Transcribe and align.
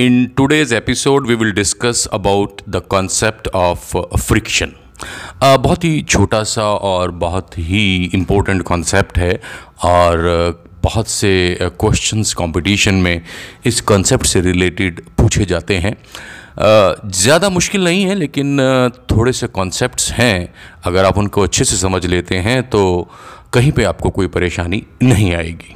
In 0.00 0.34
today's 0.34 0.72
episode, 0.72 1.26
we 1.26 1.34
will 1.34 1.52
discuss 1.52 2.08
about 2.10 2.62
the 2.66 2.80
concept 2.80 3.48
of 3.52 3.94
uh, 3.94 4.04
friction. 4.18 4.74
Uh, 5.42 5.58
बहुत 5.58 5.84
ही 5.84 6.00
छोटा 6.02 6.42
सा 6.44 6.62
और 6.62 7.10
बहुत 7.24 7.58
ही 7.58 7.82
इम्पोर्टेंट 8.14 8.62
कॉन्सेप्ट 8.62 9.18
है 9.18 9.32
और 9.84 10.24
uh, 10.28 10.70
बहुत 10.82 11.08
से 11.08 11.32
क्वेश्चंस 11.60 12.32
कंपटीशन 12.34 12.94
में 12.94 13.20
इस 13.66 13.80
कॉन्सेप्ट 13.90 14.26
से 14.26 14.40
रिलेटेड 14.40 15.00
पूछे 15.18 15.44
जाते 15.44 15.76
हैं 15.78 15.96
ज़्यादा 16.58 17.48
मुश्किल 17.50 17.84
नहीं 17.84 18.04
है 18.04 18.14
लेकिन 18.14 18.58
थोड़े 19.10 19.32
से 19.32 19.46
कॉन्सेप्ट्स 19.46 20.10
हैं 20.12 20.48
अगर 20.84 21.04
आप 21.04 21.18
उनको 21.18 21.42
अच्छे 21.42 21.64
से 21.64 21.76
समझ 21.76 22.04
लेते 22.06 22.38
हैं 22.38 22.62
तो 22.70 22.82
कहीं 23.52 23.72
पे 23.72 23.84
आपको 23.84 24.10
कोई 24.10 24.26
परेशानी 24.28 24.82
नहीं 25.02 25.32
आएगी। 25.34 25.74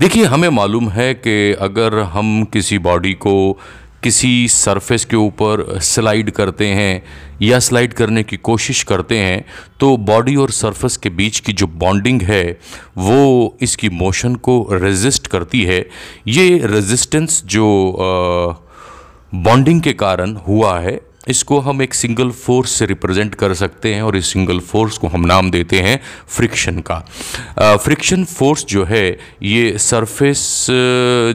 देखिए, 0.00 0.24
हमें 0.24 0.48
मालूम 0.48 0.88
है 0.90 1.12
कि 1.14 1.52
अगर 1.60 1.98
हम 2.12 2.42
किसी 2.44 2.78
बॉडी 2.80 3.12
को 3.16 3.58
किसी 4.02 4.48
सरफेस 4.48 5.04
के 5.04 5.16
ऊपर 5.16 5.64
स्लाइड 5.80 6.30
करते 6.30 6.66
हैं 6.66 7.02
या 7.42 7.58
स्लाइड 7.58 7.92
करने 7.92 8.22
की 8.22 8.36
कोशिश 8.38 8.82
करते 8.82 9.18
हैं 9.18 9.44
तो 9.80 9.96
बॉडी 9.98 10.34
और 10.36 10.50
सरफेस 10.50 10.96
के 10.96 11.10
बीच 11.10 11.38
की 11.40 11.52
जो 11.52 11.66
बॉन्डिंग 11.66 12.22
है, 12.22 12.58
वो 12.98 13.56
इसकी 13.62 13.88
मोशन 13.90 14.34
को 14.36 14.66
रेजिस्ट 14.72 15.26
करती 15.26 15.62
है। 15.62 15.78
ये 16.28 16.60
रेजिस्टेंस 16.64 17.42
जो 17.46 17.66
बॉन्डिंग 19.34 19.80
के 19.82 19.92
कारण 19.94 20.34
हुआ 20.48 20.78
है 20.80 21.00
इसको 21.28 21.58
हम 21.60 21.82
एक 21.82 21.94
सिंगल 21.94 22.30
फोर्स 22.30 22.70
से 22.70 22.86
रिप्रेजेंट 22.86 23.34
कर 23.34 23.54
सकते 23.54 23.94
हैं 23.94 24.02
और 24.02 24.16
इस 24.16 24.32
सिंगल 24.32 24.58
फोर्स 24.60 24.98
को 24.98 25.08
हम 25.08 25.26
नाम 25.26 25.50
देते 25.50 25.80
हैं 25.80 26.00
फ्रिक्शन 26.28 26.78
का। 26.80 26.98
फ्रिक्शन 27.76 28.24
फोर्स 28.24 28.64
जो 28.64 28.84
है, 28.84 29.06
ये 29.42 29.78
सरफेस 29.78 30.66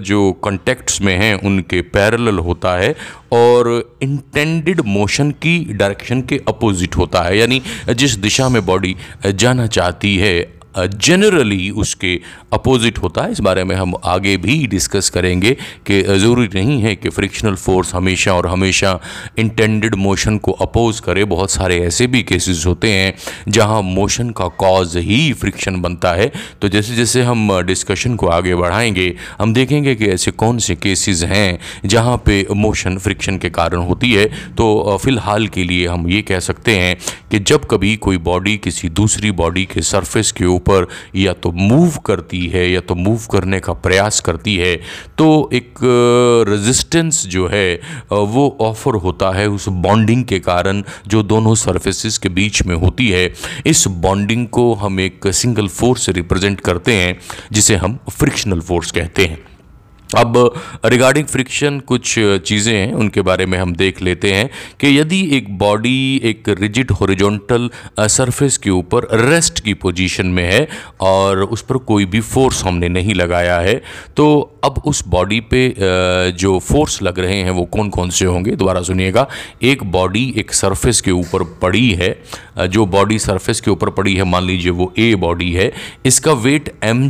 जो 0.02 0.32
कंटेक्ट्स 0.44 1.02
में 1.02 1.16
हैं, 1.18 1.34
उनके 1.42 1.82
पैरेलल 1.82 2.40
होता 2.40 2.76
है 2.78 2.96
और 3.34 3.98
इंटेंडेड 4.02 4.82
मोशन 4.86 5.32
की 5.32 5.58
डायरेक्शन 5.72 6.22
के 6.22 6.42
अपोजिट 6.48 6.98
होता 6.98 7.22
है। 7.22 7.38
यानी 7.38 7.62
जिस 7.90 8.16
दिशा 8.18 8.50
में 8.50 8.66
बॉडी 8.66 8.96
जाना 9.26 9.68
चाहती 9.68 10.16
है 10.18 10.57
जनरली 10.76 11.70
उसके 11.70 12.20
अपोजिट 12.54 12.98
होता 12.98 13.22
है। 13.22 13.32
इस 13.32 13.40
बारे 13.40 13.64
में 13.64 13.76
हम 13.76 13.94
आगे 14.06 14.36
भी 14.38 14.56
डिस्कस 14.68 15.10
करेंगे 15.10 15.52
कि 15.88 16.02
ज़रूरी 16.04 16.48
नहीं 16.56 16.82
है 16.82 16.96
कि 16.96 17.10
फ्रिक्शनल 17.10 17.56
फोर्स 17.56 17.94
हमेशा 17.96 18.34
और 18.34 18.48
हमेशा 18.48 19.00
इंटेंडेड 19.40 19.96
मोशन 19.96 20.38
को 20.38 20.52
अपोज 20.52 21.00
करे। 21.00 21.26
बहुत 21.26 21.52
सारे 21.52 21.80
ऐसे 21.86 22.08
भी 22.08 22.22
केसेस 22.24 22.64
होते 22.66 22.92
हैं 22.92 23.14
जहाँ 23.48 23.82
मोशन 23.82 24.30
का 24.30 24.48
कॉज 24.58 24.96
ही 24.98 25.34
फ्रिक्शन 25.34 25.82
बनता 25.82 26.14
है। 26.14 26.32
तो 26.62 26.70
जैसे 26.70 26.96
जैसे 26.96 27.22
हम 27.22 27.50
डिस्कशन 27.62 28.16
को 28.16 28.28
आगे 28.28 28.56
बढ़ाएँगे, 28.56 29.14
हम 29.40 29.54
देखेंगे 29.54 29.96
कि 29.96 30.06
ऐसे 30.08 30.32
कौन 30.34 30.58
से 30.60 30.76
केसेस 30.76 31.24
हैं 31.24 31.60
जहाँ 31.86 32.18
पे 32.18 32.46
मोशन 32.52 32.98
फ्रिक्शन 32.98 33.38
के 33.38 33.50
कारण 33.50 33.78
होती 33.80 34.14
है। 34.14 34.26
तो 34.58 34.98
फ़िलहाल 35.04 35.48
के 35.48 35.64
लिए 35.64 35.88
हम 35.88 36.08
ये 36.10 36.22
कह 36.22 36.40
सकते 36.40 36.76
हैं 36.76 36.96
कि 37.32 37.40
जब 37.40 37.66
कभी 37.66 37.96
कोई 37.98 38.18
बॉडी 38.20 38.58
किसी 38.58 38.90
दूसरी 38.92 39.32
बॉडी 39.34 39.66
के 39.66 39.82
सरफेस 39.82 40.32
के 40.32 40.46
ऊपर 40.46 40.66
ऊपर 40.68 40.88
या 41.16 41.34
तो 41.34 41.52
मूव 41.52 41.98
करती 42.06 42.46
है, 42.48 42.70
या 42.72 42.82
तो 42.82 42.96
मूव 42.96 43.26
करने 43.32 43.60
का 43.60 43.74
प्रयास 43.76 44.20
करती 44.20 44.56
है 44.58 44.76
तो 45.18 45.28
एक 45.54 45.80
रेजिस्टेंस 46.50 47.26
जो 47.28 47.48
है 47.48 47.80
वो 48.12 48.46
ऑफ़र 48.62 48.96
होता 48.98 49.32
है 49.32 49.48
उस 49.50 49.68
बॉन्डिंग 49.70 50.24
के 50.26 50.40
कारण 50.40 50.84
जो 51.08 51.24
दोनों 51.24 51.56
सर्फेसिस 51.56 52.18
के 52.18 52.30
बीच 52.30 52.64
में 52.64 52.76
होती 52.76 53.10
है। 53.10 53.32
इस 53.68 53.88
बॉन्डिंग 53.98 54.48
को 54.50 54.74
हम 54.76 55.00
एक 55.00 55.28
सिंगल 55.34 55.68
फोर्स 55.70 56.10
रिप्रेजेंट 56.10 56.62
करते 56.62 56.94
हैं, 56.94 57.18
जिसे 57.52 57.76
हम 57.76 57.98
फ्रिक्शनल 58.10 58.62
फोर्स 58.62 58.92
कहते 58.92 59.26
हैं। 59.26 59.46
अब 60.16 60.54
रिगार्डिंग 60.86 61.26
फ्रिक्शन 61.26 61.80
कुछ 61.80 62.14
चीज़ें 62.20 62.74
हैं, 62.74 62.94
उनके 62.94 63.22
बारे 63.22 63.46
में 63.46 63.58
हम 63.58 63.76
देख 63.76 64.02
लेते 64.02 64.32
हैं 64.34 64.50
कि 64.80 65.00
यदि 65.00 65.20
एक 65.38 65.58
बॉडी 65.58 66.22
एक 66.24 66.50
रिजिड 66.50 66.92
हॉरिजॉन्टल 66.92 67.70
सरफेस 68.00 68.58
के 68.58 68.70
ऊपर 68.70 69.08
रेस्ट 69.22 69.60
की 69.60 69.74
पोजीशन 69.74 70.28
में 70.28 70.44
है 70.44 70.68
और 71.00 71.44
उस 71.44 71.62
पर 71.62 71.78
कोई 71.78 72.06
भी 72.06 72.22
फोर्स 72.22 72.64
हमने 72.66 72.90
नहीं 72.90 73.14
लगाया 73.14 73.60
है 73.60 73.76
तो 74.18 74.60
अब 74.64 74.82
उस 74.86 75.04
बॉडी 75.08 75.40
पे 75.40 75.76
जो 76.32 76.58
फोर्स 76.60 77.02
लग 77.02 77.20
रहे 77.20 77.36
हैं 77.36 77.52
वो 77.52 77.66
कौन 77.66 77.90
कौन 77.90 78.10
से 78.10 78.26
होंगे? 78.26 78.52
दोबारा 78.52 78.82
सुनिएगा। 78.82 79.28
एक 79.64 79.84
बॉडी 79.84 80.34
एक 80.38 80.54
सरफेस 80.54 81.02
के 81.02 81.12
ऊपर 81.12 81.44
पड़ी 81.62 81.90
है 81.92 82.10
जो 82.60 82.86
बॉडी 82.88 83.20
सरफेस 83.20 83.62
के 83.62 83.72
ऊपर 83.72 83.90
पड़ी 83.90 84.14
है, 84.16 84.24
मान 84.24 84.44
लीजिए 84.44 84.72
वो 84.72 84.92
ए 84.98 85.14
बॉडी 85.16 85.52
है, 85.54 85.72
इसका 86.06 86.34
weight 86.34 86.74
M 86.84 87.10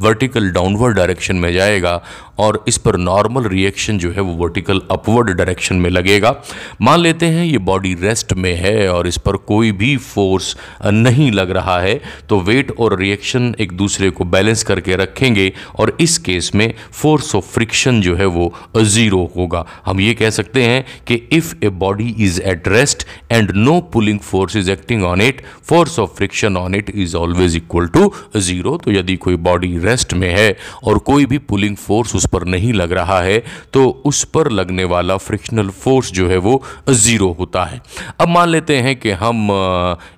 vertical 0.00 0.50
downward 0.50 0.96
direction 0.96 1.36
में 1.36 1.52
जाएगा 1.52 2.00
और 2.38 2.62
इस 2.68 2.78
पर 2.78 2.96
नॉर्मल 2.96 3.44
रिएक्शन 3.44 3.98
जो 3.98 4.10
है 4.10 4.20
वो 4.20 4.32
वर्टिकल 4.34 4.80
अपवर्ड 4.90 5.30
डायरेक्शन 5.30 5.76
में 5.76 5.88
लगेगा। 5.90 6.34
मान 6.82 7.00
लेते 7.00 7.26
हैं 7.26 7.44
ये 7.44 7.58
बॉडी 7.60 7.94
रेस्ट 7.94 8.32
में 8.32 8.54
है 8.56 8.88
और 8.88 9.06
इस 9.08 9.16
पर 9.16 9.36
कोई 9.48 9.72
भी 9.72 9.96
फोर्स 9.96 10.56
नहीं 10.86 11.30
लग 11.32 11.50
रहा 11.50 11.78
है 11.80 12.00
तो 12.28 12.40
वेट 12.40 12.70
और 12.70 12.98
रिएक्शन 12.98 13.54
एक 13.60 13.72
दूसरे 13.72 14.10
को 14.10 14.24
बैलेंस 14.26 14.62
करके 14.62 14.96
रखेंगे 14.96 15.52
और 15.76 15.96
इस 16.00 16.16
केस 16.18 16.50
में 16.54 16.72
फोर्स 16.92 17.34
ऑफ़ 17.34 17.44
फ्रिक्शन 17.44 18.00
जो 18.00 18.14
है 18.16 18.26
वो 18.26 18.52
ज़ीरो 18.76 19.24
होगा। 19.36 19.64
हम 19.86 20.00
ये 20.00 20.14
कह 20.14 20.30
सकते 20.30 20.62
हैं 20.62 20.84
कि 21.06 21.14
if 21.32 21.54
a 21.64 21.68
body 21.80 22.08
is 22.18 22.40
at 22.42 22.68
rest 22.68 23.06
and 23.32 23.50
no 23.56 23.80
pulling 23.92 24.18
force 24.20 24.56
is 24.56 24.70
acting 24.70 25.04
on 25.04 25.20
it 25.20 25.42
force 25.64 25.98
of 25.98 26.16
friction 26.16 26.56
on 26.56 26.74
it 26.74 26.90
is 26.90 27.16
always 27.16 27.56
equal 27.56 27.86
to 27.88 28.12
zero 28.36 28.76
तो 28.84 28.92
यदि 28.92 29.16
कोई 29.16 29.36
बॉडी 29.48 29.76
रेस्ट 29.78 30.14
में 30.14 30.28
है 30.30 30.56
और 30.84 30.98
कोई 31.02 31.26
भी 31.26 31.38
पुलिंग 31.50 31.76
फोर्स 31.76 32.14
उस 32.22 32.28
पर 32.30 32.44
नहीं 32.46 32.72
लग 32.72 32.92
रहा 32.92 33.20
है 33.22 33.38
तो 33.72 33.84
उस 34.06 34.22
पर 34.24 34.50
लगने 34.50 34.84
वाला 34.84 35.16
फ्रिक्शनल 35.16 35.68
फोर्स 35.76 36.10
जो 36.12 36.28
है 36.28 36.36
वो 36.38 36.62
ज़ीरो 36.88 37.30
होता 37.38 37.64
है। 37.64 37.80
अब 38.20 38.28
मान 38.28 38.48
लेते 38.48 38.76
हैं 38.76 38.94
कि 38.96 39.10
हम 39.10 39.48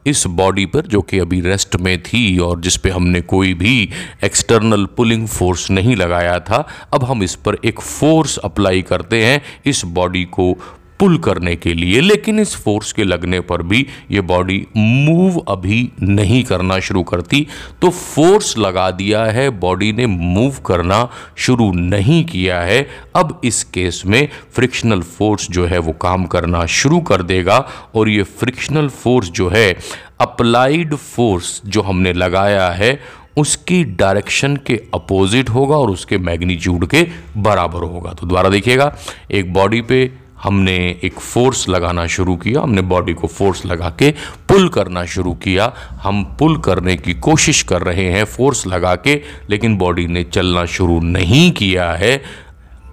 इस 0.07 0.27
बॉडी 0.27 0.67
पर, 0.67 0.87
जो 0.87 1.01
कि 1.01 1.19
अभी 1.19 1.41
रेस्ट 1.41 1.77
में 1.77 2.03
थी 2.03 2.39
और 2.39 2.61
जिस 2.61 2.77
पे 2.77 2.91
हमने 2.91 3.21
कोई 3.21 3.55
भी 3.55 3.89
एक्सटर्नल 4.25 4.85
पुलिंग 4.97 5.27
फोर्स 5.29 5.71
नहीं 5.71 5.97
लगाया 5.97 6.39
था, 6.41 6.67
अब 6.93 7.05
हम 7.05 7.23
इस 7.23 7.35
पर 7.35 7.59
एक 7.65 7.81
फोर्स 7.81 8.37
अप्लाई 8.45 8.83
करते 8.83 9.25
हैं, 9.25 9.43
इस 9.67 9.85
बॉडी 9.95 10.25
को 10.25 10.53
पुल 11.01 11.17
करने 11.19 11.55
के 11.57 11.73
लिए, 11.75 12.01
लेकिन 12.01 12.39
इस 12.41 12.55
फोर्स 12.57 12.93
के 12.93 13.05
लगने 13.05 13.41
पर 13.41 13.63
भी 13.63 13.87
ये 14.11 14.21
बॉडी 14.23 14.67
मूव 14.77 15.39
अभी 15.49 15.91
नहीं 16.03 16.43
करना 16.45 16.79
शुरू 16.81 17.03
करती। 17.03 17.47
तो 17.83 17.91
फोर्स 17.91 18.57
लगा 18.59 18.91
दिया 18.93 19.25
है 19.27 19.49
बॉडी 19.51 19.93
ने 19.93 20.07
मूव 20.07 20.59
करना 20.67 21.09
शुरू 21.37 21.71
नहीं 21.73 22.23
किया 22.25 22.61
है। 22.61 22.81
अब 23.17 23.41
इस 23.45 23.63
केस 23.65 24.03
में 24.07 24.29
फ्रिक्शनल 24.55 25.03
फोर्स 25.03 25.51
जो 25.51 25.67
है 25.67 25.79
वो 25.79 25.93
काम 26.01 26.25
करना 26.27 26.65
शुरू 26.67 27.01
कर 27.03 27.23
देगा, 27.25 27.59
और 27.95 28.09
ये 28.09 28.23
फ्रिक्शनल 28.23 28.89
फोर्स 28.89 29.31
जो 29.31 29.49
है 29.49 29.73
अप्लाइड 30.21 30.95
फोर्स 30.95 31.61
जो 31.67 31.83
हमने 31.83 32.13
लगाया 32.13 32.69
है, 32.71 32.99
उसकी 33.39 33.83
डायरेक्शन 33.85 34.57
के 34.57 34.75
अपोजिट 34.95 35.49
होगा 35.51 35.77
और 35.77 35.91
उसके 35.91 36.19
मैग्नीट्यूड 36.19 36.87
के 36.87 37.07
बराबर 37.37 37.83
होगा। 37.83 38.13
तो 38.13 38.27
दोबारा 38.27 38.49
देखिएगा, 38.49 38.95
एक 39.31 39.53
बॉडी 39.53 39.81
पे 39.83 40.05
हमने 40.43 40.77
एक 41.05 41.21
फोर्स 41.21 41.69
लगाना 41.69 42.07
शुरू 42.07 42.37
किया, 42.37 42.61
हमने 42.61 42.83
बॉडी 42.83 43.13
को 43.15 43.27
फोर्स 43.29 43.65
लगा 43.67 43.91
के 43.99 44.11
पुल 44.49 44.69
करना 44.69 45.05
शुरू 45.07 45.33
किया। 45.35 45.73
हम 46.03 46.23
पुल 46.39 46.57
करने 46.59 46.97
की 46.97 47.15
कोशिश 47.21 47.63
कर 47.63 47.83
रहे 47.83 48.09
हैं 48.13 48.25
फोर्स 48.27 48.67
लगा 48.67 48.95
के, 48.97 49.21
लेकिन 49.51 49.77
बॉडी 49.79 50.07
ने 50.07 50.25
चलना 50.25 50.65
शुरू 50.69 51.01
नहीं 51.01 51.51
किया 51.53 51.93
है। 51.93 52.17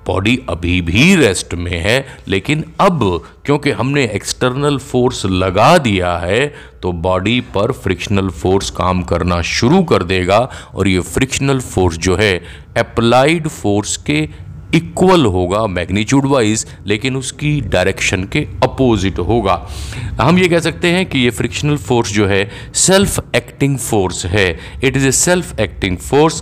बॉडी 0.07 0.40
अभी 0.50 0.79
भी 0.81 1.16
रेस्ट 1.16 1.53
में 1.53 1.79
है, 1.79 2.06
लेकिन 2.28 2.63
अब 2.79 3.00
क्योंकि 3.46 3.72
हमने 3.72 4.03
एक्सटर्नल 4.06 4.78
फोर्स 4.78 5.25
लगा 5.25 5.78
दिया 5.78 6.18
है 6.18 6.47
तो 6.81 6.91
बॉडी 6.91 7.40
पर 7.56 7.72
फ्रिक्शनल 7.73 8.29
फोर्स 8.31 8.69
काम 8.69 9.02
करना 9.03 9.41
शुरू 9.41 9.84
कर 9.84 10.03
देगा। 10.03 10.40
और 10.75 10.88
ये 10.88 11.00
फ्रिक्शनल 11.00 11.59
फोर्स 11.62 11.97
जो 11.97 12.16
है 12.16 12.34
अप्लाइड 12.78 13.47
फोर्स 13.47 13.96
के 13.97 14.28
इक्वल 14.73 15.25
होगा 15.27 15.65
मैग्नीट्यूड 15.67 16.25
वाइज 16.25 16.66
लेकिन 16.87 17.16
उसकी 17.16 17.59
डायरेक्शन 17.63 18.23
के 18.25 18.47
अपोजिट 18.63 19.19
होगा। 19.19 19.55
हम 20.22 20.40
ये 20.40 20.47
कह 20.47 20.59
सकते 20.59 20.91
हैं 20.91 21.05
कि 21.05 21.19
ये 21.19 21.29
फ्रिक्शनल 21.31 21.78
फोर्स 21.79 22.11
जो 22.13 22.28
है 22.28 22.49
सेल्फ 22.75 23.35
एक्टिंग 23.35 23.78
फोर्स 23.79 24.25
है। 24.25 24.49
It 24.84 24.97
is 24.97 25.07
a 25.07 25.11
self 25.11 25.59
acting 25.59 25.97
force 25.99 26.41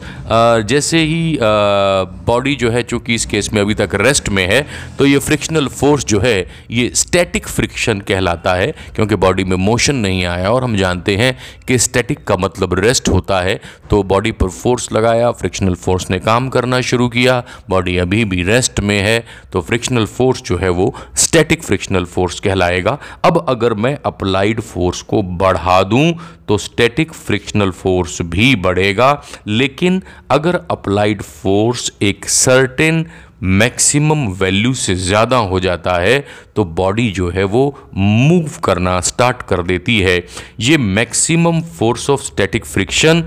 जैसे 0.70 1.00
ही 1.00 1.38
बॉडी 1.42 2.56
जो 2.56 2.72
है, 2.72 2.84
चूँकि 2.84 3.16
इस 3.16 3.26
केस 3.26 3.52
में 3.54 3.62
अभी 3.62 3.74
तक 3.76 3.96
रेस्ट 3.96 4.30
में 4.30 4.46
है 4.48 4.66
तो 4.98 5.06
ये 5.06 5.20
फ्रिक्शनल 5.20 5.68
फोर्स 5.70 6.06
जो 6.06 6.20
है, 6.20 6.40
ये 6.72 6.92
स्टैटिक 6.96 7.48
फ्रिक्शन 7.48 8.00
कहलाता 8.02 8.54
है, 8.56 8.72
क्योंकि 8.96 9.16
बॉडी 9.18 9.44
में 9.44 9.56
मोशन 9.58 9.96
नहीं 9.98 10.26
आया। 10.26 10.50
और 10.50 10.64
हम 10.64 10.76
जानते 10.78 11.16
हैं 11.18 11.36
कि 11.68 11.78
स्टैटिक 11.80 12.24
का 12.24 12.38
मतलब 12.38 12.74
रेस्ट 12.80 13.10
होता 13.10 13.42
है। 13.42 13.60
तो 13.90 14.02
बॉडी 14.06 14.32
पर 14.32 14.50
फोर्स 14.52 14.92
लगाया 14.94 15.32
फ्रिक्शनल 15.34 15.74
फोर्स 15.76 16.10
ने 16.12 16.20
काम 16.22 16.50
करना 16.50 16.82
शुरू 16.84 17.08
किया 17.10 17.44
बॉडी 17.70 17.98
अभी 17.98 18.19
अभी 18.22 18.30
भी 18.30 18.44
रेस्ट 18.44 18.80
में 18.80 19.00
है 19.02 19.24
तो 19.54 19.62
फ्रिक्शनल 19.62 20.06
फोर्स 20.08 20.42
जो 20.42 20.58
है 20.58 20.70
वो 20.70 20.94
स्टैटिक 21.18 21.64
फ्रिक्शनल 21.64 22.06
फोर्स 22.06 22.40
कहलाएगा। 22.40 22.98
अब 23.26 23.46
अगर 23.50 23.74
मैं 23.74 23.98
अप्लाइड 24.06 24.62
फोर्स 24.62 25.02
को 25.02 25.22
बढ़ा 25.22 25.82
दूँ 25.84 26.14
तो 26.48 26.58
स्टैटिक 26.58 27.14
फ्रिक्शनल 27.14 27.72
फोर्स 27.72 28.22
भी 28.22 28.56
बढ़ेगा। 28.58 29.12
लेकिन 29.48 30.02
अगर 30.32 30.56
अप्लाइड 30.72 31.22
फोर्स 31.22 31.92
एक 32.02 32.30
सर्टेन 32.30 33.06
मैक्सिमम 33.44 34.28
वैल्यू 34.40 34.74
से 34.74 34.96
ज़्यादा 34.96 35.38
हो 35.38 35.60
जाता 35.60 35.94
है 36.00 36.20
तो 36.56 36.64
बॉडी 36.66 37.10
जो 37.12 37.30
है 37.30 37.44
वो 37.44 37.64
मूव 37.96 38.50
करना 38.64 39.00
स्टार्ट 39.02 39.42
कर 39.42 39.64
देती 39.64 40.00
है। 40.00 40.24
ये 40.60 40.78
maximum 40.78 41.62
force 41.62 42.10
of 42.10 42.22
static 42.22 42.66
friction 42.66 43.24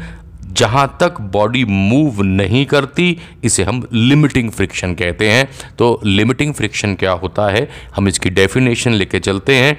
जहाँ 0.52 0.86
तक 1.00 1.20
बॉडी 1.32 1.64
मूव 1.64 2.22
नहीं 2.22 2.64
करती 2.66 3.16
इसे 3.44 3.62
हम 3.62 3.82
लिमिटिंग 3.92 4.50
फ्रिक्शन 4.50 4.94
कहते 4.94 5.30
हैं। 5.30 5.48
तो 5.78 6.00
लिमिटिंग 6.04 6.54
फ्रिक्शन 6.54 6.94
क्या 6.94 7.12
होता 7.14 7.48
है? 7.50 7.68
हम 7.96 8.08
इसकी 8.08 8.30
डेफिनेशन 8.30 8.92
लेके 8.92 9.20
चलते 9.20 9.54
हैं 9.54 9.74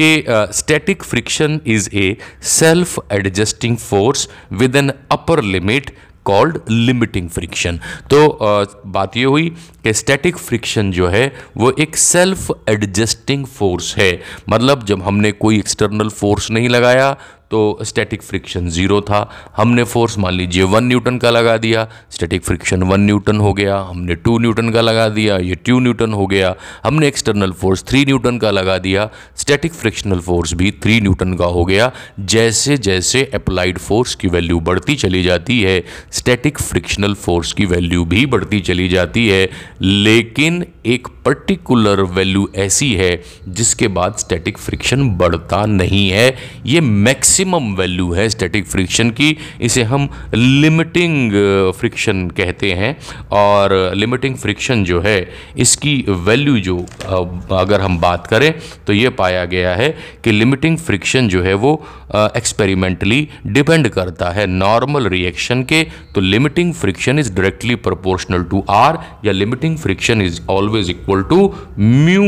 कि 0.00 0.24
static 0.54 1.02
friction 1.02 1.60
is 1.66 1.88
a 1.94 2.16
self 2.42 2.98
adjusting 3.12 3.76
force 3.76 4.28
with 4.52 4.76
an 4.76 4.92
upper 5.10 5.42
limit 5.44 5.90
called 6.24 6.58
limiting 6.70 7.28
friction 7.30 7.78
तो 8.10 8.16
uh, 8.26 8.66
बात 8.86 9.16
ये 9.16 9.24
हुई 9.24 9.48
कि 9.84 9.92
स्टैटिक 9.92 10.36
फ्रिक्शन 10.38 10.90
जो 10.92 11.08
है 11.08 11.32
वो 11.56 11.70
एक 11.80 11.96
सेल्फ 11.96 12.48
एडजस्टिंग 12.68 13.44
फोर्स 13.46 13.94
है। 13.98 14.10
मतलब 14.48 14.84
जब 14.84 15.02
हमने 15.02 15.32
कोई 15.32 15.58
एक्सटर्नल 15.58 16.08
फोर्स 16.10 16.50
नहीं 16.50 16.68
लगाया 16.68 17.16
तो 17.50 17.78
स्टैटिक 17.82 18.22
फ्रिक्शन 18.22 18.68
ज़ीरो 18.68 19.00
था। 19.00 19.18
हमने 19.56 19.84
फोर्स 19.84 20.18
मान 20.18 20.34
लीजिए 20.34 20.62
वन 20.62 20.84
न्यूटन 20.84 21.18
का 21.18 21.30
लगा 21.30 21.56
दिया। 21.56 21.86
स्टैटिक 22.10 22.44
फ्रिक्शन 22.44 22.82
वन 22.82 23.00
न्यूटन 23.00 23.36
हो 23.36 23.52
गया। 23.52 23.78
हमने 23.78 24.14
टू 24.14 24.38
न्यूटन 24.38 24.70
का 24.70 24.80
लगा 24.80 25.08
दिया। 25.08 25.36
ये 25.36 25.54
टू 25.54 25.78
न्यूटन 25.80 26.12
हो 26.12 26.26
गया। 26.26 26.54
हमने 26.84 27.08
एक्सटर्नल 27.08 27.52
फोर्स 27.52 27.84
थ्री 27.84 28.04
न्यूटन 28.04 28.38
का 28.38 28.50
लगा 28.50 28.78
दिया। 28.78 29.08
स्टैटिक 29.36 29.72
फ्रिक्शनल 29.72 30.20
फोर्स 30.20 30.54
भी 30.54 30.70
थ्री 30.70 31.00
न्यूटन 31.00 31.34
का 31.34 31.46
हो 31.46 31.64
गया। 31.64 31.92
जैसे 32.20 32.76
जैसे 32.78 33.24
अप्लाइड 33.34 33.78
फोर्स 33.78 34.14
की 34.14 34.28
वैल्यू 34.28 34.60
बढ़ती 34.60 34.96
चली 34.96 35.22
जाती 35.22 35.60
है 35.62 35.82
स्टैटिक 36.12 36.58
फ्रिक्शनल 36.58 37.14
फोर्स 37.14 37.52
की 37.52 37.66
वैल्यू 37.66 38.04
भी 38.04 38.26
बढ़ती 38.26 38.60
चली 38.60 38.88
जाती 38.88 39.28
है। 39.28 39.48
लेकिन 39.82 40.64
एक 40.86 41.08
पर्टिकुलर 41.24 42.00
वैल्यू 42.00 42.48
ऐसी 42.56 42.92
है, 42.94 43.22
जिसके 43.48 43.88
बाद 43.88 44.16
स्टैटिक 44.18 44.58
फ्रिक्शन 44.58 45.08
बढ़ता 45.10 45.64
नहीं 45.66 46.08
है। 46.10 46.34
ये 46.66 46.80
मैक्स 46.80 47.35
मैक्सिमम 47.36 47.74
वैल्यू 47.76 48.12
है 48.12 48.28
स्टैटिक 48.28 48.66
फ्रिक्शन 48.66 49.10
की 49.10 49.36
इसे 49.60 49.82
हम 49.82 50.08
लिमिटिंग 50.34 51.32
फ्रिक्शन 51.78 52.26
uh, 52.28 52.36
कहते 52.36 52.70
हैं। 52.72 52.96
और 53.30 53.72
लिमिटिंग 53.94 54.36
फ्रिक्शन 54.36 54.84
जो 54.84 55.00
है 55.00 55.16
इसकी 55.58 55.94
वैल्यू 56.26 56.58
जो 56.60 56.76
uh, 56.76 57.52
अगर 57.52 57.80
हम 57.80 57.98
बात 58.00 58.26
करें 58.26 58.52
तो 58.86 58.92
ये 58.92 59.08
पाया 59.10 59.44
गया 59.44 59.74
है 59.74 59.88
कि 60.24 60.32
लिमिटिंग 60.32 60.78
फ्रिक्शन 60.78 61.28
जो 61.28 61.42
है 61.42 61.54
वो 61.54 61.72
एक्सपेरिमेंटली 62.14 63.22
uh, 63.24 63.52
डिपेंड 63.52 63.88
करता 63.88 64.30
है 64.30 64.46
नॉर्मल 64.46 65.08
रिएक्शन 65.08 65.62
के। 65.62 65.82
तो 66.14 66.20
limiting 66.20 66.72
friction 66.74 67.18
is 67.18 67.32
directly 67.34 67.74
proportional 67.88 68.44
to 68.50 68.64
R 68.70 68.98
या 69.24 69.32
limiting 69.32 69.76
friction 69.78 70.22
is 70.22 70.40
always 70.50 70.90
equal 70.90 71.22
to 71.30 71.54
mu 71.78 72.24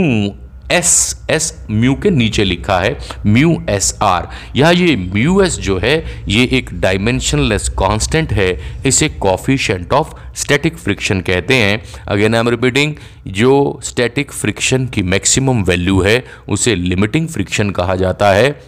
S 0.72 1.24
S 1.30 1.52
mu 1.70 1.94
के 1.94 2.10
नीचे 2.10 2.44
लिखा 2.44 2.78
है 2.80 2.96
म्यू 3.26 3.56
एस 3.70 3.92
आर 4.02 4.28
या 4.56 4.70
ये 4.70 4.94
म्यू 4.96 5.40
एस 5.42 5.58
जो 5.58 5.78
है, 5.78 5.96
ये 6.28 6.44
एक 6.52 6.70
डायमेंशनलेस 6.80 7.68
कांस्टेंट 7.78 8.32
है, 8.32 8.50
इसे 8.86 9.08
कॉफिशेंट 9.08 9.92
ऑफ़ 9.92 10.14
स्टैटिक 10.36 10.76
फ्रिक्शन 10.76 11.20
कहते 11.20 11.54
हैं। 11.54 11.82
अगेन 12.08 12.34
आई 12.34 12.40
एम 12.40 12.48
रिपीटिंग 12.48 12.94
जो 13.32 13.80
स्टैटिक 13.84 14.32
फ्रिक्शन 14.32 14.86
की 14.86 15.02
मैक्सिमम 15.04 15.62
वैल्यू 15.64 16.00
है, 16.00 16.24
उसे 16.48 16.74
लिमिटिंग 16.74 17.28
फ्रिक्शन 17.28 17.70
कहा 17.70 17.94
जाता 17.96 18.32
है। 18.32 18.58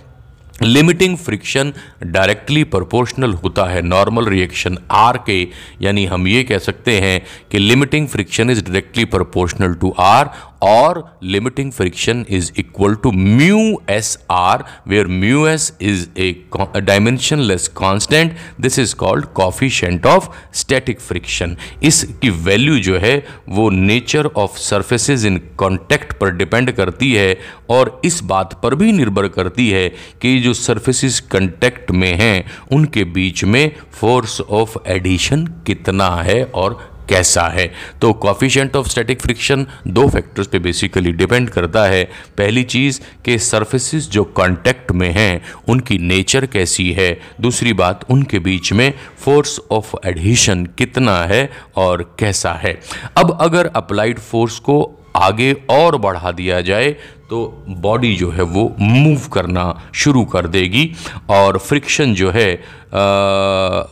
लिमिटिंग 0.63 1.17
फ्रिक्शन 1.17 1.73
डायरेक्टली 2.05 2.63
प्रोपोर्शनल 2.65 3.33
होता 3.35 3.65
है 3.65 3.81
नॉर्मल 3.83 4.27
रिएक्शन 4.29 4.77
आर 4.91 5.17
के, 5.27 5.47
यानी 5.83 6.05
हम 6.07 6.27
ये 6.29 6.43
कह 6.45 6.59
सकते 6.59 6.99
हैं 7.01 7.21
कि 7.51 7.59
limiting 7.59 8.09
friction 8.09 8.51
is 8.51 8.65
directly 8.65 9.05
proportional 9.07 9.75
to 9.75 9.95
R 9.99 10.31
और 10.63 11.19
limiting 11.23 11.73
friction 11.73 12.25
is 12.29 12.51
equal 12.59 12.95
to 12.95 13.13
mu 13.13 13.61
S 13.91 14.17
R 14.31 14.65
where 14.89 15.07
mu 15.07 15.47
S 15.47 15.73
is 15.81 16.07
a 16.19 16.31
dimensionless 17.41 17.69
constant 17.69 18.37
this 18.61 18.79
is 18.79 18.95
called 18.95 19.25
coefficient 19.25 20.07
of 20.07 20.29
static 20.55 21.01
friction 21.01 21.57
इसकी 21.83 22.31
वैल्यू 22.31 22.79
जो 22.79 22.99
है, 22.99 23.17
वो 23.49 23.69
nature 23.71 24.27
of 24.27 24.59
surfaces 24.59 25.27
in 25.27 25.41
contact 25.59 26.13
पर 26.13 26.31
depend 26.31 26.73
करती 26.73 27.13
है 27.13 27.37
और 27.71 28.01
इस 28.05 28.23
बात 28.25 28.61
पर 28.63 28.75
भी 28.75 28.93
निर्भर 28.93 29.29
करती 29.29 29.69
है 29.71 29.89
कि 30.23 30.39
जो 30.41 30.55
सर्फेसिज 30.55 31.21
कॉन्टैक्ट 31.33 31.91
में 31.91 32.13
हैं, 32.15 32.45
उनके 32.73 33.05
बीच 33.05 33.45
में 33.45 33.73
फोर्स 33.93 34.41
ऑफ़ 34.41 34.77
एडिशन 34.87 35.47
कितना 35.67 36.11
है 36.17 36.43
और 36.45 36.90
कैसा 37.11 37.43
है? 37.43 37.73
तो 38.03 38.13
कॉफिशेंट 38.13 38.77
ऑफ़ 38.77 38.89
स्टैटिक 38.89 39.23
फ्रिक्शन 39.23 39.67
दो 39.87 40.09
फैक्टर्स 40.09 40.47
पे 40.47 40.59
बेसिकली 40.59 41.13
डिपेंड 41.13 41.51
करता 41.51 41.85
है। 41.85 42.05
पहली 42.39 42.63
चीज़ 42.63 43.01
कि 43.25 43.39
सर्फेसिस 43.39 44.11
जो 44.11 44.25
कांटेक्ट 44.25 44.93
में 44.93 45.11
हैं, 45.11 45.43
उनकी 45.69 45.99
नेचर 45.99 46.47
कैसी 46.47 46.93
है? 46.93 47.21
दूसरी 47.41 47.73
बात, 47.73 48.05
उनके 48.11 48.39
बीच 48.39 48.73
में 48.73 48.93
फोर्स 49.19 49.61
ऑफ़ 49.71 49.95
एडहिशन 50.07 50.67
कितना 50.67 51.17
है 51.25 51.51
और 51.77 52.17
कैसा 52.19 52.53
है? 52.53 52.81
अब 53.17 53.39
अगर 53.41 53.67
अप्लाइड 53.67 54.19
फोर्स 54.19 54.59
को 54.59 54.97
आगे 55.17 55.57
और 55.71 55.97
बढ़ा 55.97 56.33
दिया 56.33 56.61
जाए 56.61 56.97
तो 57.31 57.65
बॉडी 57.69 58.15
जो 58.17 58.31
है 58.31 58.43
वो 58.43 58.63
मूव 58.81 59.27
करना 59.33 59.65
शुरू 59.95 60.25
कर 60.25 60.47
देगी 60.47 60.91
और 61.31 61.59
फ्रिक्शन 61.59 62.15
जो 62.15 62.31
है 62.31 62.49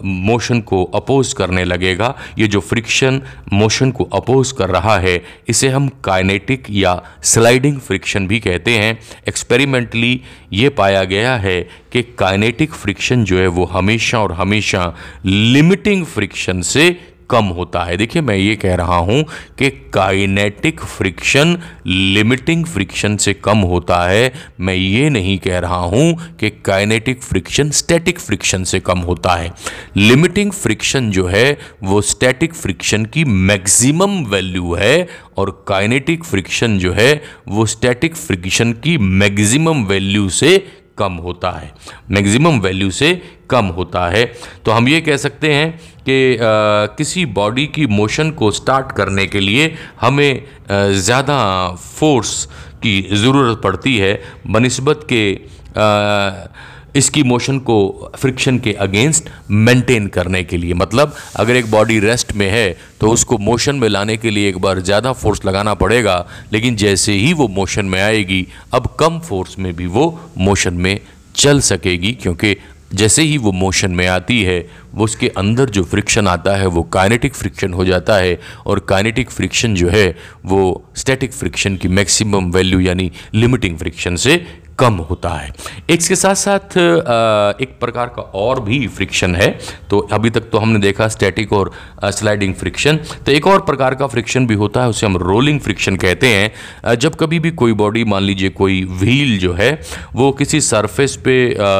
मोशन 0.04 0.60
को 0.60 0.82
अपोज 0.94 1.32
करने 1.32 1.64
लगेगा। 1.64 2.14
ये 2.38 2.46
जो 2.46 2.60
फ्रिक्शन 2.60 3.20
मोशन 3.52 3.90
को 3.90 4.04
अपोज 4.04 4.52
कर 4.52 4.70
रहा 4.70 4.96
है, 4.98 5.22
इसे 5.48 5.68
हम 5.68 5.88
काइनेटिक 6.04 6.66
या 6.70 7.00
स्लाइडिंग 7.22 7.78
फ्रिक्शन 7.78 8.26
भी 8.26 8.40
कहते 8.40 8.76
हैं। 8.78 8.98
एक्सपेरिमेंटली 9.28 10.20
ये 10.52 10.68
पाया 10.70 11.04
गया 11.04 11.36
है 11.36 11.60
कि 11.92 12.02
काइनेटिक 12.18 12.72
फ्रिक्शन 12.72 13.24
जो 13.24 13.38
है 13.38 13.46
वो 13.48 13.64
हमेशा 13.64 14.20
और 14.20 14.32
हमेशा 14.32 14.94
लिमिटिंग 15.24 16.04
फ्रिक्शन 16.06 16.62
से 16.62 16.88
कम 17.30 17.44
होता 17.44 17.82
है। 17.82 17.96
देखिए, 17.96 18.22
मैं 18.22 18.36
ये 18.36 18.56
कह 18.56 18.74
रहा 18.74 18.96
हूँ 18.96 19.22
कि 19.58 19.70
काइनेटिक 19.94 20.80
फ्रिक्शन 20.80 21.56
लिमिटिंग 21.86 22.64
फ्रिक्शन 22.64 23.16
से 23.16 23.34
कम 23.34 23.58
होता 23.58 24.02
है। 24.08 24.32
मैं 24.60 24.74
ये 24.74 25.10
नहीं 25.10 25.38
कह 25.38 25.58
रहा 25.58 25.76
हूँ 25.76 26.36
कि 26.40 26.50
काइनेटिक 26.50 27.22
फ्रिक्शन 27.22 27.70
स्टैटिक 27.70 28.18
फ्रिक्शन 28.18 28.64
से 28.64 28.80
कम 28.80 28.98
होता 28.98 29.34
है। 29.34 29.52
लिमिटिंग 29.96 30.52
फ्रिक्शन 30.52 31.10
जो 31.10 31.26
है, 31.26 31.58
वो 31.82 32.00
स्टैटिक 32.00 32.54
फ्रिक्शन 32.54 33.04
की 33.04 33.24
मैक्सिमम 33.24 34.24
वैल्यू 34.24 34.74
है 34.74 35.08
और 35.36 35.64
काइनेटिक 35.68 36.24
फ्रिक्शन 36.24 36.78
जो 36.78 36.92
है, 36.92 37.22
वो 37.48 37.66
स्टैटिक 37.66 38.16
फ्रिक्शन 38.16 38.72
की 38.72 38.98
मैक्सिमम 38.98 39.84
वैल्यू 39.84 40.28
से 40.28 40.66
कम 40.98 41.12
होता 41.12 41.50
है। 41.50 41.72
मैक्सिमम 42.10 42.60
वैल्यू 42.60 42.90
से 42.90 43.22
कम 43.50 43.66
होता 43.66 44.08
है। 44.08 44.24
तो 44.64 44.70
हम 44.70 44.88
ये 44.88 45.00
कह 45.00 45.16
सकते 45.16 45.52
हैं 45.54 45.80
कि 46.08 46.36
किसी 46.96 47.24
बॉडी 47.34 47.66
की 47.74 47.86
मोशन 47.86 48.30
को 48.30 48.50
स्टार्ट 48.50 48.92
करने 48.96 49.26
के 49.26 49.40
लिए 49.40 49.74
हमें 50.00 50.42
ज़्यादा 50.70 51.40
फोर्स 51.74 52.44
की 52.82 53.00
ज़रूरत 53.12 53.60
पड़ती 53.64 53.96
है 53.98 54.20
बनस्बत 54.46 55.06
के 55.12 55.22
आ, 55.76 56.48
इसकी 56.96 57.22
मोशन 57.22 57.58
को 57.58 57.78
फ्रिक्शन 58.16 58.58
के 58.58 58.72
अगेंस्ट 58.80 59.28
मेंटेन 59.50 60.06
करने 60.08 60.42
के 60.44 60.56
लिए। 60.56 60.74
मतलब 60.74 61.14
अगर 61.36 61.56
एक 61.56 61.70
बॉडी 61.70 61.98
रेस्ट 62.00 62.32
में 62.32 62.48
है 62.50 62.76
तो 63.00 63.10
उसको 63.10 63.38
मोशन 63.38 63.76
में 63.76 63.88
लाने 63.88 64.16
के 64.16 64.30
लिए 64.30 64.48
एक 64.48 64.58
बार 64.58 64.80
ज़्यादा 64.80 65.12
फोर्स 65.12 65.44
लगाना 65.44 65.74
पड़ेगा 65.74 66.16
लेकिन 66.52 66.76
जैसे 66.76 67.12
ही 67.12 67.32
वो 67.32 67.48
मोशन 67.58 67.86
में 67.86 68.00
आएगी 68.00 68.46
अब 68.74 68.86
कम 69.00 69.18
फोर्स 69.18 69.58
में 69.58 69.72
भी 69.76 69.86
वो 69.88 70.08
मोशन 70.38 70.74
में 70.74 70.98
चल 71.36 71.60
सकेगी 71.60 72.12
क्योंकि 72.12 72.56
जैसे 72.94 73.22
ही 73.22 73.38
वो 73.38 73.52
मोशन 73.52 73.90
में 73.90 74.06
आती 74.06 74.42
है, 74.42 74.58
वो 74.94 75.04
उसके 75.04 75.28
अंदर 75.28 75.70
जो 75.70 75.84
फ्रिक्शन 75.84 76.28
आता 76.28 76.56
है, 76.56 76.66
वो 76.66 76.82
काइनेटिक 76.82 77.34
फ्रिक्शन 77.34 77.72
हो 77.72 77.84
जाता 77.84 78.16
है 78.16 78.38
और 78.66 78.78
काइनेटिक 78.78 79.30
फ्रिक्शन 79.30 79.74
जो 79.74 79.88
है, 79.88 80.16
वो 80.44 80.90
स्टैटिक 80.96 81.32
फ्रिक्शन 81.32 81.76
की 81.76 81.88
मैक्सिमम 81.88 82.50
वैल्यू 82.52 82.80
यानी 82.80 83.10
लिमिटिंग 83.34 83.78
फ्रिक्शन 83.78 84.16
से 84.16 84.46
कम 84.78 84.94
होता 85.04 85.28
है। 85.30 85.52
इसके 85.90 86.16
साथ 86.16 86.34
साथ 86.36 86.76
एक 87.62 87.76
प्रकार 87.80 88.06
का 88.16 88.22
और 88.22 88.60
भी 88.62 88.86
फ्रिक्शन 88.88 89.34
है। 89.36 89.48
तो 89.90 89.98
अभी 90.12 90.30
तक 90.30 90.48
तो 90.50 90.58
हमने 90.58 90.78
देखा 90.78 91.08
स्टैटिक 91.08 91.52
और 91.52 91.70
स्लाइडिंग 92.06 92.54
फ्रिक्शन 92.54 92.96
तो 93.26 93.32
एक 93.32 93.46
और 93.46 93.60
प्रकार 93.62 93.94
का 93.94 94.06
फ्रिक्शन 94.06 94.46
भी 94.46 94.54
होता 94.54 94.82
है, 94.82 94.88
उसे 94.88 95.06
हम 95.06 95.16
रोलिंग 95.18 95.60
फ्रिक्शन 95.60 95.96
कहते 95.96 96.28
हैं। 96.28 96.96
जब 96.96 97.14
कभी 97.14 97.38
भी 97.38 97.50
कोई 97.52 97.72
बॉडी 97.74 98.04
मान 98.04 98.22
लीजिए 98.22 98.48
कोई 98.52 98.82
व्हील 98.92 99.38
जो 99.38 99.52
है, 99.54 99.70
वो 100.14 100.30
किसी 100.32 100.60
सरफेस 100.62 101.16
पे 101.24 101.36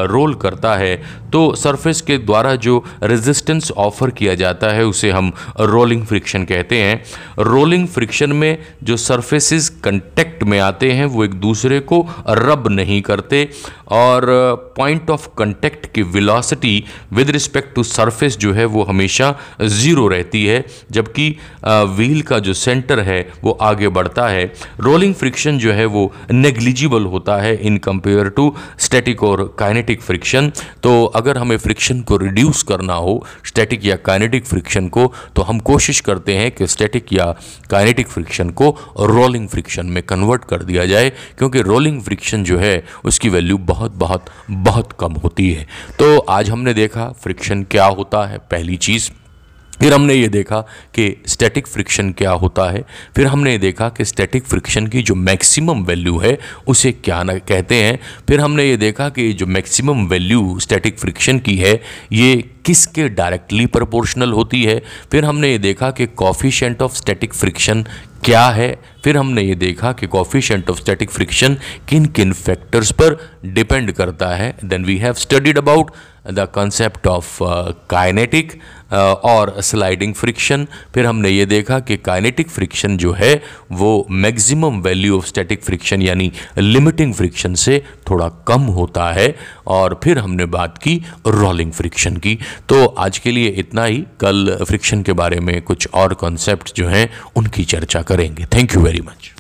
रोल 0.09 0.35
करता 0.37 0.75
है 0.77 0.97
तो 1.29 1.55
सरफेस 1.57 2.01
के 2.01 2.17
द्वारा 2.19 2.55
जो 2.57 2.83
रेजिस्टेंस 3.03 3.71
ऑफ़र 3.79 4.11
किया 4.11 4.35
जाता 4.35 4.69
है, 4.69 4.85
उसे 4.85 5.11
हम 5.11 5.33
रोलिंग 5.61 6.05
फ्रिक्शन 6.05 6.45
कहते 6.45 6.77
हैं। 6.77 7.03
रोलिंग 7.41 7.87
फ्रिक्शन 7.89 8.33
में 8.33 8.59
जो 8.83 8.97
सरफेसेस 8.99 9.69
कंटेक्ट 9.85 10.43
में 10.43 10.59
आते 10.61 10.91
हैं, 10.93 11.07
वो 11.07 11.25
एक 11.25 11.35
दूसरे 11.37 11.81
को 11.83 12.01
रब 12.29 12.69
नहीं 12.71 12.87
नहीं 12.89 13.01
करते 13.03 13.49
और 13.93 14.27
पॉइंट 14.77 15.11
ऑफ़ 15.11 15.29
कंटेक्ट 15.39 15.87
की 15.95 16.03
velocity 16.15 16.85
with 17.13 17.31
respect 17.31 17.75
to 17.75 17.83
surface 17.85 18.37
जो 18.39 18.53
है 18.53 18.65
वो 18.67 18.83
हमेशा 18.85 19.35
ज़ीरो 19.63 20.07
रहती 20.09 20.45
है, 20.47 20.65
जबकि 20.91 21.29
व्हील 21.65 22.23
का 22.23 22.39
जो 22.39 22.55
सेंटर 22.55 23.01
है 23.01 23.21
वो 23.45 23.51
आगे 23.63 23.89
बढ़ता 23.91 24.29
है। 24.29 24.45
रोलिंग 24.81 25.15
फ्रिक्शन 25.15 25.59
जो 25.59 25.73
है 25.73 25.87
वो 25.87 26.13
नेग्लिजिबल 26.33 27.05
होता 27.07 27.37
है 27.37 27.55
इन 27.67 27.77
कंपेयर 27.79 28.29
टू 28.29 28.55
स्टैटिक 28.79 29.23
और 29.23 29.45
काइनेटिक 29.59 30.03
फ्रिक्शन 30.03 30.51
तो 30.83 31.05
अगर 31.17 31.39
हमें 31.39 31.57
फ्रिक्शन 31.59 32.01
को 32.01 32.17
रिड्यूस 32.17 32.63
करना 32.63 32.95
हो 32.97 33.15
स्टैटिक 33.47 33.85
या 33.85 33.97
काइनेटिक 34.07 34.47
फ्रिक्शन 34.47 34.89
को 34.89 35.13
तो 35.37 35.43
हम 35.43 35.59
कोशिश 35.71 36.01
करते 36.01 36.35
हैं 36.35 36.51
कि 36.51 36.67
स्टैटिक 36.67 37.13
या 37.13 37.25
काइनेटिक 37.71 38.09
फ्रिक्शन 38.09 38.51
को 38.51 38.71
रोलिंग 39.01 39.49
फ्रिक्शन 39.49 39.87
में 39.87 40.03
कन्वर्ट 40.03 40.45
कर 40.45 40.63
दिया 40.63 40.85
जाए, 40.87 41.11
क्योंकि 41.39 41.61
रोलिंग 41.63 42.01
फ्रिक्शन 42.03 42.45
जो 42.45 42.59
है 42.79 42.85
उसकी 43.05 43.29
वैल्यू 43.29 43.59
बहुत 43.59 43.93
बहुत 43.93 44.27
बहुत 44.51 44.97
कम 45.01 45.13
होती 45.13 45.53
है। 45.53 45.67
तो 45.99 46.19
आज 46.19 46.51
हमने 46.51 46.75
देखा 46.75 47.13
फ्रिक्शन 47.13 47.63
क्या 47.63 47.87
होता 47.87 48.27
है, 48.27 48.39
पहली 48.39 48.77
चीज़। 48.77 49.11
फिर 49.81 49.95
हमने 49.95 50.15
ये 50.15 50.29
देखा 50.29 50.61
कि 50.95 51.23
स्टैटिक 51.27 51.67
फ्रिक्शन 51.67 52.11
क्या 52.13 52.31
होता 52.31 52.71
है। 52.71 52.85
फिर 53.17 53.27
हमने 53.27 53.53
ये 53.53 53.59
देखा 53.59 53.89
कि 53.89 54.05
स्टैटिक 54.05 54.45
फ्रिक्शन 54.45 54.87
की 54.87 55.03
जो 55.03 55.15
मैक्सिमम 55.15 55.85
वैल्यू 55.85 56.19
है, 56.19 56.39
उसे 56.67 56.93
क्या 56.93 57.23
ना 57.23 57.35
कहते 57.39 57.75
हैं। 57.75 57.99
फिर 58.29 58.41
हमने 58.41 58.65
ये 58.65 58.77
देखा 58.77 59.09
कि 59.09 59.33
जो 59.33 59.47
मैक्सिमम 59.47 60.07
वैल्यू 60.07 60.59
स्टैटिक 60.61 60.99
फ्रिक्शन 60.99 61.39
की 61.39 61.57
है, 61.57 61.81
ये 62.13 62.37
किसके 62.65 63.09
डायरेक्टली 63.09 63.67
प्रोपोर्शनल 63.67 64.33
होती 64.33 64.63
है। 64.65 64.83
फिर 65.13 65.25
हमने 65.25 65.51
ये 65.51 65.59
देखा 65.59 65.91
कि 65.91 66.07
कॉफिशेंट 66.07 66.83
ऑफ़ 66.83 66.95
स्टैटिक 66.95 67.35
फ्रिक्शन 67.35 67.83
क्या 68.25 68.47
है। 68.49 68.75
फिर 69.05 69.17
हमने 69.17 69.43
ये 69.43 69.55
देखा 69.55 69.93
कि 69.93 70.07
कॉफिशेंट 70.07 70.71
ऑफ़ 70.71 70.81
स्टैटिक 70.81 71.11
फ्रिक्शन 71.11 71.57
किन 71.89 72.07
किन 72.07 72.33
फैक्टर्स 72.33 72.91
पर 72.93 73.17
डिपेंड 73.45 73.93
करता 73.93 74.29
है। 74.29 74.55
Then 74.65 74.85
we 74.85 74.97
have 74.97 75.15
studied 75.15 75.59
about 75.59 75.91
the 76.31 76.49
concept 76.55 77.07
of 77.07 77.39
kinetic 77.91 78.53
और 78.93 79.55
स्लाइडिंग 79.61 80.15
फ्रिक्शन 80.15 80.67
फिर 80.95 81.07
हमने 81.07 81.31
ये 81.31 81.47
देखा 81.47 81.79
कि 81.81 81.97
काइनेटिक 81.97 82.49
फ्रिक्शन 82.49 82.97
जो 82.97 83.13
है, 83.13 83.43
वो 83.73 84.07
maximum 84.11 84.81
value 84.81 85.17
of 85.19 85.27
static 85.27 85.63
friction 85.65 86.03
यानी 86.03 86.33
लिमिटिंग 86.59 87.15
फ्रिक्शन 87.15 87.55
से 87.55 87.83
थोड़ा 88.11 88.29
कम 88.49 88.61
होता 88.61 89.11
है 89.13 89.35
और 89.67 90.01
फिर 90.05 90.19
हमने 90.19 90.45
बात 90.47 90.79
की 90.79 90.97
रोलिंग 91.27 91.73
फ्रिक्शन 91.73 92.17
की। 92.17 92.39
तो 92.69 92.85
आज 92.87 93.19
के 93.19 93.33
लिए 93.33 93.49
इतना 93.49 93.85
ही। 93.85 94.05
कल 94.21 94.57
फ्रिक्शन 94.69 95.03
के 95.03 95.13
बारे 95.13 95.41
में 95.41 95.61
कुछ 95.63 95.89
और 95.95 96.15
कॉन्सेप्ट 96.15 96.75
जो 96.77 96.89
हैं, 96.89 97.11
उनकी 97.37 97.65
चर्चा 97.65 98.03
करेंगे। 98.03 98.47
Thank 98.55 98.75
you 98.75 98.81
very 98.81 99.01
much 99.01 99.33